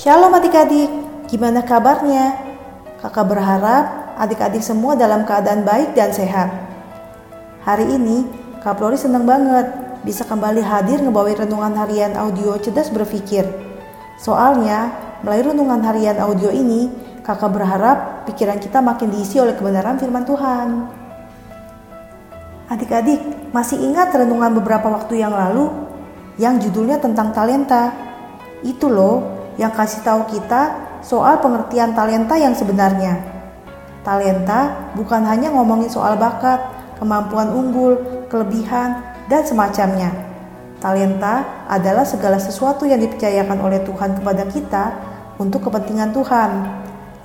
Shalom 0.00 0.32
adik-adik, 0.32 0.88
gimana 1.28 1.60
kabarnya? 1.60 2.32
Kakak 3.04 3.36
berharap 3.36 4.16
adik-adik 4.16 4.64
semua 4.64 4.96
dalam 4.96 5.28
keadaan 5.28 5.60
baik 5.60 5.92
dan 5.92 6.08
sehat. 6.08 6.48
Hari 7.68 8.00
ini, 8.00 8.24
Kak 8.64 8.80
Flori 8.80 8.96
senang 8.96 9.28
banget 9.28 9.68
bisa 10.00 10.24
kembali 10.24 10.64
hadir 10.64 11.04
ngebawain 11.04 11.44
renungan 11.44 11.76
harian 11.76 12.16
audio 12.16 12.56
cerdas 12.56 12.88
berpikir. 12.88 13.44
Soalnya, 14.16 14.88
melalui 15.20 15.52
renungan 15.52 15.84
harian 15.84 16.16
audio 16.16 16.48
ini, 16.48 16.88
kakak 17.20 17.52
berharap 17.52 18.24
pikiran 18.24 18.56
kita 18.56 18.80
makin 18.80 19.12
diisi 19.12 19.36
oleh 19.36 19.52
kebenaran 19.52 20.00
firman 20.00 20.24
Tuhan. 20.24 20.68
Adik-adik, 22.72 23.52
masih 23.52 23.76
ingat 23.84 24.16
renungan 24.16 24.64
beberapa 24.64 24.88
waktu 24.96 25.20
yang 25.20 25.36
lalu 25.36 25.68
yang 26.40 26.56
judulnya 26.56 26.96
tentang 26.96 27.36
talenta? 27.36 27.92
Itu 28.64 28.88
loh 28.88 29.39
yang 29.60 29.76
kasih 29.76 30.00
tahu 30.00 30.24
kita 30.32 30.88
soal 31.04 31.36
pengertian 31.44 31.92
talenta 31.92 32.40
yang 32.40 32.56
sebenarnya. 32.56 33.20
Talenta 34.00 34.88
bukan 34.96 35.20
hanya 35.28 35.52
ngomongin 35.52 35.92
soal 35.92 36.16
bakat, 36.16 36.56
kemampuan 36.96 37.52
unggul, 37.52 38.24
kelebihan, 38.32 39.04
dan 39.28 39.44
semacamnya. 39.44 40.08
Talenta 40.80 41.68
adalah 41.68 42.08
segala 42.08 42.40
sesuatu 42.40 42.88
yang 42.88 43.04
dipercayakan 43.04 43.60
oleh 43.60 43.84
Tuhan 43.84 44.16
kepada 44.16 44.48
kita 44.48 44.84
untuk 45.36 45.68
kepentingan 45.68 46.16
Tuhan. 46.16 46.50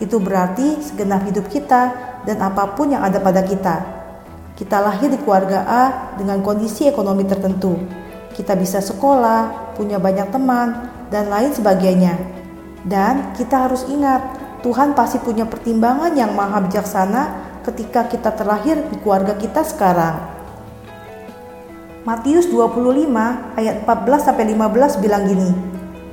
Itu 0.03 0.19
berarti 0.19 0.83
segenap 0.83 1.23
hidup 1.23 1.47
kita 1.47 1.95
dan 2.27 2.37
apa 2.43 2.75
pun 2.75 2.91
yang 2.91 2.99
ada 2.99 3.23
pada 3.23 3.47
kita. 3.47 3.79
Kita 4.59 4.83
lahir 4.83 5.07
di 5.07 5.19
keluarga 5.23 5.63
A 5.63 5.83
dengan 6.19 6.43
kondisi 6.43 6.83
ekonomi 6.83 7.23
tertentu. 7.23 7.79
Kita 8.35 8.59
bisa 8.59 8.83
sekolah, 8.83 9.71
punya 9.79 9.95
banyak 10.03 10.27
teman, 10.35 10.94
dan 11.09 11.29
lain 11.29 11.51
sebagainya. 11.53 12.15
Dan 12.85 13.33
kita 13.33 13.65
harus 13.65 13.85
ingat, 13.89 14.21
Tuhan 14.61 14.93
pasti 14.93 15.21
punya 15.21 15.45
pertimbangan 15.45 16.13
yang 16.13 16.33
maha 16.33 16.61
bijaksana 16.65 17.21
ketika 17.65 18.05
kita 18.05 18.29
terlahir 18.33 18.77
di 18.89 18.97
keluarga 19.01 19.33
kita 19.33 19.65
sekarang. 19.65 20.21
Matius 22.05 22.45
25 22.53 23.09
ayat 23.57 23.81
14 23.81 24.25
sampai 24.29 24.45
15 24.53 25.01
bilang 25.01 25.25
gini. 25.25 25.49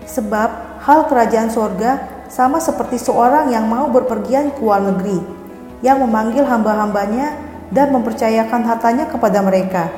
Sebab 0.09 0.81
hal 0.81 1.05
kerajaan 1.13 1.53
sorga 1.53 2.25
sama 2.33 2.57
seperti 2.57 2.97
seorang 2.97 3.53
yang 3.53 3.69
mau 3.69 3.93
berpergian 3.93 4.57
ke 4.57 4.61
luar 4.65 4.81
negeri, 4.81 5.21
yang 5.85 6.01
memanggil 6.01 6.49
hamba-hambanya 6.49 7.37
dan 7.69 7.93
mempercayakan 7.93 8.65
hartanya 8.65 9.05
kepada 9.05 9.45
mereka. 9.45 9.93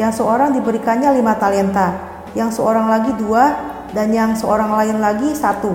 Yang 0.00 0.24
seorang 0.24 0.56
diberikannya 0.56 1.12
lima 1.12 1.36
talenta, 1.36 2.00
yang 2.32 2.48
seorang 2.48 2.88
lagi 2.88 3.12
dua, 3.20 3.69
dan 3.90 4.14
yang 4.14 4.38
seorang 4.38 4.70
lain 4.70 5.02
lagi 5.02 5.34
satu, 5.34 5.74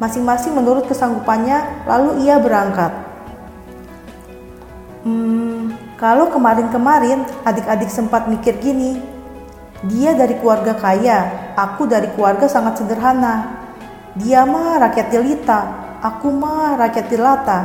masing-masing 0.00 0.56
menurut 0.56 0.88
kesanggupannya, 0.88 1.84
lalu 1.84 2.24
ia 2.24 2.40
berangkat. 2.40 2.92
Hmm, 5.04 5.76
kalau 6.00 6.32
kemarin-kemarin 6.32 7.24
adik-adik 7.44 7.92
sempat 7.92 8.28
mikir 8.28 8.56
gini, 8.60 9.00
dia 9.84 10.16
dari 10.16 10.36
keluarga 10.40 10.76
kaya, 10.76 11.52
aku 11.56 11.84
dari 11.84 12.08
keluarga 12.16 12.48
sangat 12.48 12.80
sederhana. 12.80 13.60
Dia 14.16 14.44
mah 14.48 14.80
rakyat 14.80 15.12
jelita, 15.12 15.60
aku 16.00 16.32
mah 16.32 16.80
rakyat 16.80 17.06
jelata. 17.12 17.60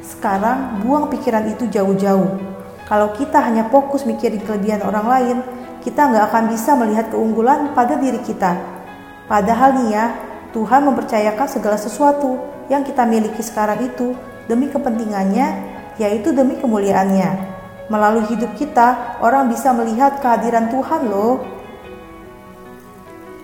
Sekarang 0.00 0.80
buang 0.80 1.12
pikiran 1.12 1.44
itu 1.52 1.68
jauh-jauh. 1.68 2.40
Kalau 2.88 3.12
kita 3.12 3.44
hanya 3.44 3.68
fokus 3.68 4.08
mikirin 4.08 4.40
kelebihan 4.40 4.80
orang 4.80 5.06
lain, 5.06 5.38
kita 5.84 6.08
nggak 6.08 6.32
akan 6.32 6.44
bisa 6.48 6.72
melihat 6.72 7.12
keunggulan 7.12 7.76
pada 7.76 8.00
diri 8.00 8.20
kita 8.24 8.77
Padahal 9.28 9.76
nih 9.76 9.88
ya, 9.92 10.06
Tuhan 10.56 10.88
mempercayakan 10.88 11.46
segala 11.46 11.76
sesuatu 11.76 12.40
yang 12.72 12.80
kita 12.80 13.04
miliki 13.04 13.44
sekarang 13.44 13.84
itu 13.84 14.16
demi 14.48 14.72
kepentingannya, 14.72 15.46
yaitu 16.00 16.32
demi 16.32 16.56
kemuliaannya. 16.56 17.60
Melalui 17.92 18.24
hidup 18.32 18.56
kita, 18.56 19.20
orang 19.20 19.52
bisa 19.52 19.76
melihat 19.76 20.16
kehadiran 20.24 20.72
Tuhan 20.72 21.12
loh. 21.12 21.44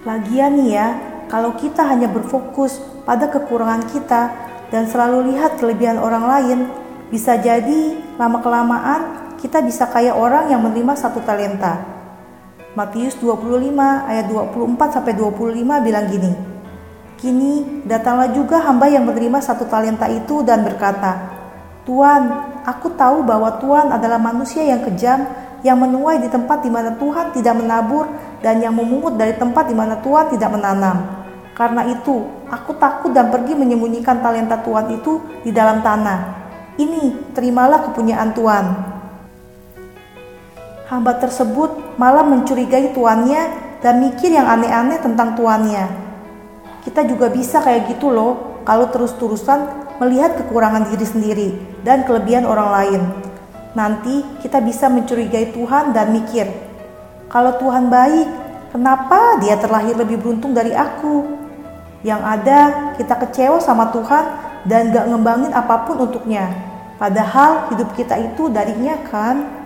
Lagian 0.09 0.57
nih 0.57 0.71
ya, 0.73 0.89
kalau 1.29 1.53
kita 1.57 1.85
hanya 1.85 2.09
berfokus 2.09 2.81
pada 3.05 3.29
kekurangan 3.29 3.85
kita 3.93 4.23
dan 4.73 4.89
selalu 4.89 5.37
lihat 5.37 5.61
kelebihan 5.61 6.01
orang 6.01 6.25
lain, 6.25 6.59
bisa 7.13 7.37
jadi 7.37 8.01
lama-kelamaan 8.17 9.37
kita 9.41 9.61
bisa 9.61 9.85
kayak 9.93 10.17
orang 10.17 10.49
yang 10.49 10.65
menerima 10.65 10.97
satu 10.97 11.21
talenta 11.21 11.94
Matius 12.75 13.15
25 13.23 13.71
ayat 14.11 14.27
24 14.27 14.99
sampai 14.99 15.15
25 15.15 15.87
bilang 15.87 16.07
gini. 16.11 16.33
Kini 17.15 17.87
datanglah 17.87 18.35
juga 18.35 18.59
hamba 18.67 18.91
yang 18.91 19.07
menerima 19.07 19.39
satu 19.39 19.71
talenta 19.71 20.11
itu 20.11 20.43
dan 20.43 20.67
berkata, 20.67 21.39
Tuhan, 21.87 22.23
aku 22.67 22.99
tahu 22.99 23.23
bahwa 23.23 23.63
Tuhan 23.63 23.95
adalah 23.95 24.19
manusia 24.19 24.67
yang 24.67 24.83
kejam, 24.83 25.23
yang 25.63 25.79
menuai 25.79 26.19
di 26.19 26.27
tempat 26.27 26.67
di 26.67 26.71
mana 26.75 26.99
Tuhan 26.99 27.31
tidak 27.31 27.55
menabur 27.63 28.11
dan 28.43 28.59
yang 28.59 28.75
memungut 28.75 29.15
dari 29.15 29.39
tempat 29.39 29.71
di 29.71 29.75
mana 29.79 30.03
Tuhan 30.03 30.35
tidak 30.35 30.51
menanam. 30.51 31.23
Karena 31.55 31.87
itu, 31.87 32.27
aku 32.51 32.75
takut 32.75 33.15
dan 33.15 33.31
pergi 33.31 33.55
menyembunyikan 33.55 34.19
talenta 34.19 34.59
Tuhan 34.59 34.91
itu 34.99 35.23
di 35.47 35.55
dalam 35.55 35.79
tanah. 35.79 36.43
Ini, 36.75 37.31
terimalah 37.39 37.87
kepunyaan 37.87 38.35
Tuhan. 38.35 38.94
Hamba 40.85 41.17
tersebut 41.17 41.97
malah 41.97 42.25
mencurigai 42.25 42.93
tuannya 42.93 43.43
dan 43.81 44.05
mikir 44.05 44.33
yang 44.33 44.45
aneh-aneh 44.45 45.01
tentang 45.01 45.33
tuannya. 45.33 45.89
Kita 46.85 47.09
juga 47.09 47.33
bisa 47.33 47.65
kayak 47.65 47.97
gitu 47.97 48.13
loh 48.13 48.61
kalau 48.69 48.93
terus-terusan 48.93 49.89
melihat 50.01 50.37
kekurangan 50.41 50.93
diri 50.93 51.07
sendiri 51.09 51.49
dan 51.81 52.05
kelebihan 52.05 52.45
orang 52.45 52.69
lain. 52.69 53.03
Nanti 53.73 54.23
kita 54.45 54.61
bisa 54.61 54.93
mencurigai 54.93 55.57
Tuhan 55.57 55.97
dan 55.97 56.13
mikir, 56.13 56.47
kalau 57.35 57.59
Tuhan 57.59 57.91
baik, 57.91 58.29
kenapa 58.71 59.43
dia 59.43 59.59
terlahir 59.59 59.99
lebih 59.99 60.23
beruntung 60.23 60.55
dari 60.55 60.71
aku? 60.71 61.27
Yang 62.07 62.23
ada 62.23 62.59
kita 62.95 63.15
kecewa 63.27 63.59
sama 63.59 63.91
Tuhan 63.91 64.25
dan 64.71 64.95
gak 64.95 65.11
ngembangin 65.11 65.51
apa 65.51 65.83
pun 65.83 65.99
untuknya. 65.99 66.47
Padahal 66.95 67.75
hidup 67.75 67.91
kita 67.99 68.15
itu 68.23 68.47
darinya 68.55 68.95
kan. 69.11 69.64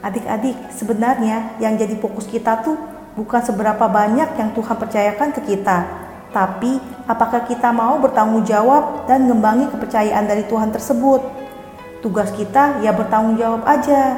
Adik-adik, 0.00 0.56
sebenarnya 0.72 1.60
yang 1.60 1.76
jadi 1.76 1.92
fokus 2.00 2.24
kita 2.24 2.64
tuh 2.64 2.72
bukan 3.20 3.44
seberapa 3.44 3.84
banyak 3.84 4.32
yang 4.32 4.50
Tuhan 4.56 4.76
percayakan 4.80 5.28
ke 5.36 5.44
kita, 5.44 5.84
tapi 6.32 6.80
apakah 7.04 7.44
kita 7.44 7.68
mau 7.68 8.00
bertanggung 8.00 8.40
jawab 8.48 9.04
dan 9.04 9.28
ngembangi 9.28 9.68
kepercayaan 9.68 10.24
dari 10.24 10.48
Tuhan 10.48 10.72
tersebut. 10.72 11.20
Tugas 12.00 12.32
kita 12.32 12.80
ya 12.80 12.96
bertanggung 12.96 13.36
jawab 13.36 13.60
aja. 13.68 14.16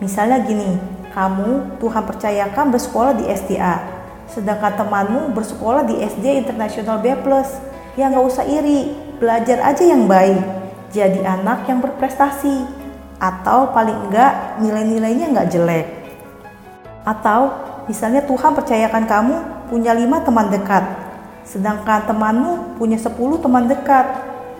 Misalnya 0.00 0.40
gini, 0.40 0.80
kamu 1.12 1.76
Tuhan 1.76 2.02
percayakan 2.08 2.72
bersekolah 2.72 3.12
di 3.20 3.28
SDA, 3.28 3.76
sedangkan 4.24 4.72
temanmu 4.72 5.36
bersekolah 5.36 5.84
di 5.84 6.00
SD 6.00 6.48
Internasional 6.48 6.96
B+. 7.04 7.12
Ya 8.00 8.08
nggak 8.08 8.24
usah 8.24 8.48
iri, 8.48 8.96
belajar 9.20 9.60
aja 9.60 9.84
yang 9.84 10.08
baik, 10.08 10.40
jadi 10.96 11.20
anak 11.28 11.68
yang 11.68 11.84
berprestasi 11.84 12.79
atau 13.20 13.68
paling 13.70 14.08
enggak 14.08 14.58
nilai-nilainya 14.64 15.30
enggak 15.30 15.48
jelek. 15.52 15.86
Atau 17.04 17.52
misalnya 17.84 18.24
Tuhan 18.24 18.56
percayakan 18.56 19.04
kamu 19.04 19.34
punya 19.68 19.92
lima 19.92 20.24
teman 20.24 20.48
dekat, 20.48 20.82
sedangkan 21.44 22.08
temanmu 22.08 22.80
punya 22.80 22.96
sepuluh 22.96 23.36
teman 23.38 23.68
dekat. 23.68 24.08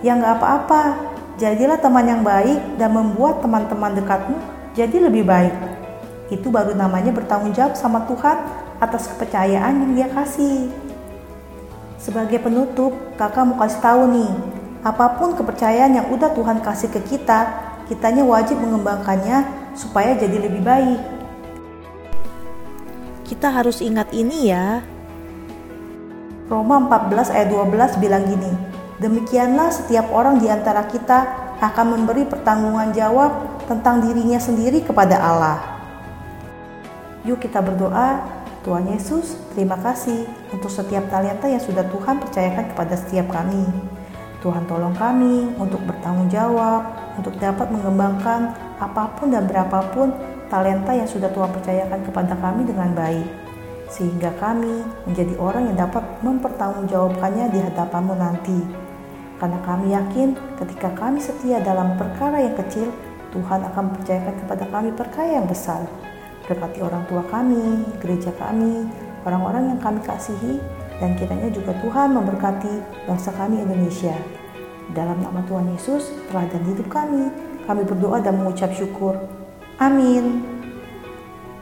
Ya 0.05 0.17
enggak 0.17 0.41
apa-apa, 0.41 0.97
jadilah 1.41 1.81
teman 1.81 2.05
yang 2.05 2.21
baik 2.21 2.77
dan 2.77 2.93
membuat 2.93 3.41
teman-teman 3.41 3.97
dekatmu 3.97 4.37
jadi 4.77 5.09
lebih 5.09 5.25
baik. 5.25 5.57
Itu 6.31 6.53
baru 6.53 6.77
namanya 6.77 7.11
bertanggung 7.11 7.57
jawab 7.57 7.75
sama 7.75 8.05
Tuhan 8.07 8.37
atas 8.81 9.09
kepercayaan 9.12 9.73
yang 9.83 9.93
dia 9.97 10.09
kasih. 10.09 10.73
Sebagai 12.01 12.41
penutup, 12.41 12.97
kakak 13.21 13.45
mau 13.45 13.61
kasih 13.61 13.81
tahu 13.85 14.03
nih, 14.09 14.33
apa 14.81 15.21
pun 15.21 15.37
kepercayaan 15.37 15.93
yang 16.01 16.07
udah 16.09 16.33
Tuhan 16.33 16.65
kasih 16.65 16.89
ke 16.89 17.01
kita, 17.05 17.69
kitanya 17.90 18.22
wajib 18.22 18.62
mengembangkannya 18.62 19.50
supaya 19.75 20.14
jadi 20.14 20.46
lebih 20.46 20.62
baik. 20.62 21.00
Kita 23.26 23.50
harus 23.50 23.82
ingat 23.82 24.14
ini 24.14 24.54
ya. 24.54 24.87
Roma 26.46 26.78
14 26.87 27.34
ayat 27.34 27.50
12 27.50 27.98
bilang 28.02 28.26
gini, 28.31 28.50
Demikianlah 29.02 29.72
setiap 29.75 30.12
orang 30.12 30.38
di 30.38 30.46
antara 30.46 30.84
kita 30.87 31.25
akan 31.58 31.87
memberi 31.98 32.28
pertanggungan 32.28 32.92
jawab 32.92 33.32
tentang 33.64 34.04
dirinya 34.04 34.37
sendiri 34.37 34.84
kepada 34.84 35.16
Allah. 35.16 35.58
Yuk 37.25 37.40
kita 37.40 37.64
berdoa, 37.64 38.20
Tuhan 38.60 38.92
Yesus, 38.92 39.40
terima 39.56 39.81
kasih 39.81 40.28
untuk 40.52 40.69
setiap 40.69 41.08
talenta 41.08 41.48
yang 41.48 41.64
sudah 41.64 41.84
Tuhan 41.88 42.20
percayakan 42.20 42.76
kepada 42.76 42.94
setiap 43.00 43.32
kami. 43.32 43.64
Tuhan 44.40 44.64
tolong 44.64 44.96
kami 44.96 45.52
untuk 45.60 45.84
bertanggung 45.84 46.32
jawab, 46.32 46.88
untuk 47.20 47.37
dapat 47.37 47.69
mengembangkan 47.69 48.56
apa 48.81 49.12
pun 49.20 49.28
dan 49.28 49.44
berapapun 49.44 50.16
talenta 50.48 50.96
yang 50.96 51.04
sudah 51.04 51.28
Tuhan 51.28 51.52
percayakan 51.52 52.00
kepada 52.08 52.32
kami 52.40 52.64
dengan 52.64 52.96
baik. 52.96 53.28
sehingga 53.90 54.31
kami 54.38 54.87
menjadi 55.04 55.34
orang 55.42 55.66
yang 55.75 55.90
dapat 55.90 56.04
mempertanggungjawabkannya 56.22 57.46
di 57.50 57.58
hadapanmu 57.58 58.14
nanti. 58.14 58.58
Karena 59.42 59.58
kami 59.66 59.90
yakin 59.90 60.38
ketika 60.62 60.94
kami 60.94 61.19
setia 61.19 61.58
dalam 61.58 61.98
perkara 61.98 62.38
yang 62.38 62.54
kecil, 62.54 62.87
Tuhan 63.34 63.66
akan 63.66 63.82
mempercayakan 63.90 64.34
kepada 64.46 64.64
kami 64.70 64.90
perkara 64.94 65.42
yang 65.42 65.46
besar. 65.50 65.82
Berkati 66.46 66.78
orang 66.82 67.02
tua 67.10 67.22
kami, 67.26 67.82
gereja 67.98 68.31
kami, 68.38 68.87
orang-orang 69.26 69.75
yang 69.75 69.81
kami 69.82 69.98
kasihi, 70.06 70.62
dan 71.00 71.17
kiranya 71.17 71.49
juga 71.49 71.73
Tuhan 71.81 72.12
memberkati 72.12 73.08
bangsa 73.08 73.32
kami 73.32 73.64
Indonesia. 73.64 74.14
Dalam 74.93 75.25
nama 75.25 75.41
Tuhan 75.49 75.73
Yesus, 75.73 76.12
teladan 76.29 76.62
hidup 76.69 76.87
kami, 76.93 77.32
kami 77.64 77.82
berdoa 77.88 78.20
dan 78.20 78.37
mengucap 78.37 78.70
syukur. 78.76 79.17
Amin. 79.81 80.44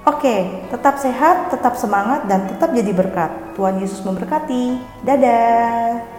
Oke, 0.09 0.67
tetap 0.73 0.99
sehat, 0.99 1.53
tetap 1.53 1.77
semangat, 1.77 2.25
dan 2.27 2.49
tetap 2.49 2.73
jadi 2.73 2.91
berkat. 2.97 3.31
Tuhan 3.55 3.79
Yesus 3.79 4.01
memberkati. 4.03 4.81
Dadah. 5.05 6.18